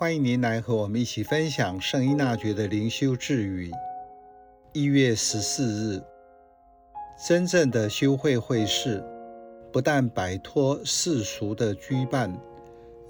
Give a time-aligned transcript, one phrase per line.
[0.00, 3.70] 欢迎您来和我们一起分享圣依纳爵的灵修智语。
[4.72, 6.02] 一月十四日，
[7.28, 9.04] 真正的修会会士，
[9.70, 12.32] 不但摆脱世俗的羁绊，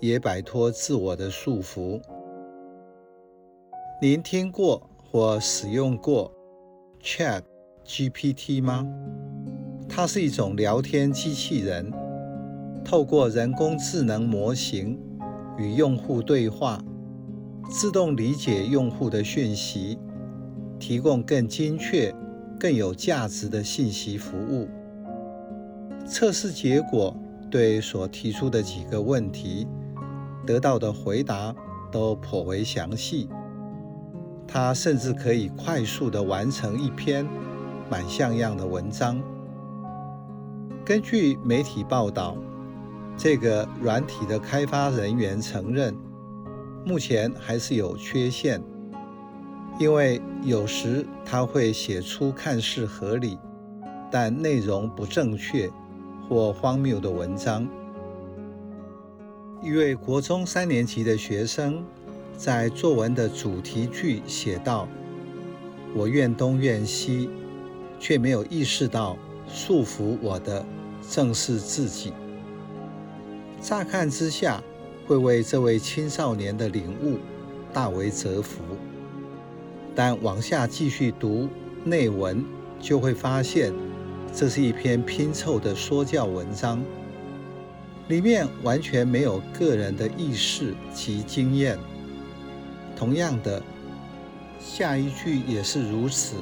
[0.00, 2.02] 也摆脱自我的束缚。
[4.02, 4.82] 您听过
[5.12, 6.32] 或使用过
[7.00, 7.42] Chat
[7.86, 8.84] GPT 吗？
[9.88, 11.88] 它是一种聊天机器人，
[12.84, 14.98] 透过人工智能模型
[15.60, 16.82] 与用户对话，
[17.70, 19.98] 自动理解用户的讯息，
[20.78, 22.14] 提供更精确、
[22.58, 24.66] 更有价值的信息服务。
[26.06, 27.14] 测试结果
[27.50, 29.68] 对所提出的几个问题
[30.46, 31.54] 得到的回答
[31.92, 33.28] 都颇为详细。
[34.48, 37.24] 它甚至可以快速地完成一篇
[37.90, 39.22] 蛮像样的文章。
[40.86, 42.34] 根据媒体报道，
[43.22, 45.94] 这个软体的开发人员承认，
[46.86, 48.58] 目前还是有缺陷，
[49.78, 53.36] 因为有时他会写出看似合理，
[54.10, 55.70] 但内容不正确
[56.26, 57.68] 或荒谬的文章。
[59.62, 61.84] 一位国中三年级的学生。
[62.38, 64.88] 在作文的主题句写道
[65.94, 67.28] ：“我怨东怨西，
[67.98, 69.14] 却没有意识到
[69.46, 70.64] 束缚我的
[71.06, 72.14] 正是自己。”
[73.60, 74.62] 乍看之下，
[75.06, 77.18] 会为这位青少年的领悟
[77.72, 78.62] 大为折服，
[79.94, 81.48] 但往下继续读
[81.84, 82.44] 内文，
[82.80, 83.72] 就会发现
[84.34, 86.82] 这是一篇拼凑的说教文章，
[88.08, 91.78] 里面完全没有个人的意识及经验。
[92.96, 93.62] 同样的，
[94.58, 96.36] 下一句也是如此。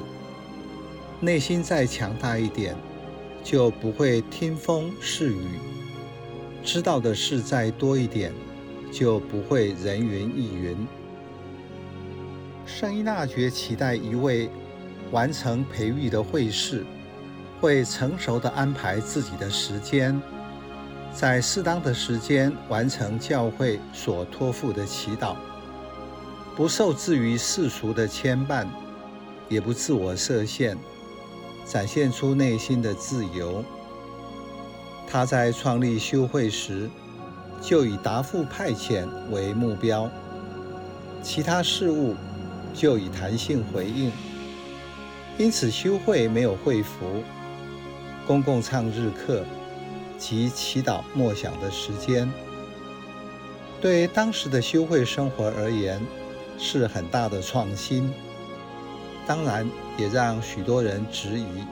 [1.19, 2.75] 内心再强大一点，
[3.43, 5.59] 就不会听风是雨；
[6.63, 8.33] 知道的事再多一点，
[8.91, 10.87] 就不会人云亦云。
[12.65, 14.49] 圣依纳爵期待一位
[15.11, 16.85] 完成培育的会士，
[17.59, 20.21] 会成熟地安排自己的时间，
[21.11, 25.35] 在适当的时间完成教会所托付的祈祷。
[26.55, 28.67] 不受制于世俗的牵绊，
[29.47, 30.77] 也不自我设限，
[31.65, 33.63] 展现出内心的自由。
[35.11, 36.87] 他在创立修会时，
[37.59, 40.07] 就以答复派遣为目标，
[41.23, 42.15] 其他事务
[42.75, 44.11] 就以弹性回应。
[45.39, 47.23] 因此，修会没有会服、
[48.27, 49.43] 公共唱日课
[50.17, 52.31] 及祈祷默想的时间。
[53.81, 55.99] 对当时的修会生活而言，
[56.59, 58.13] 是很大的创新，
[59.25, 61.63] 当然也让许多人质疑，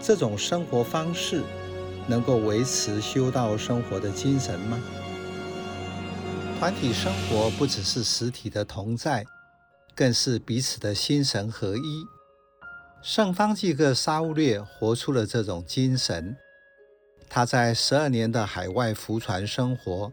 [0.00, 1.42] 这种生活方式
[2.10, 4.80] 能够维持修道生活的精神吗？
[6.58, 9.24] 团体生活不只是实体的同在，
[9.94, 12.04] 更是彼此的心神合一。
[13.00, 16.36] 圣方济各沙乌略活出了这种精神。
[17.28, 20.12] 他在十二年的海外福传生活，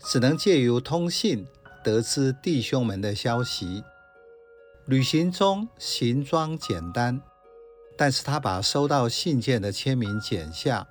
[0.00, 1.46] 只能借由通信。
[1.84, 3.84] 得知弟兄们的消息，
[4.86, 7.22] 旅行中行装简单，
[7.96, 10.86] 但是他把收到信件的签名剪下，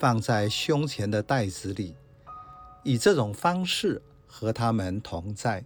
[0.00, 1.94] 放在胸前的袋子里，
[2.84, 5.62] 以这种方式和他们同在。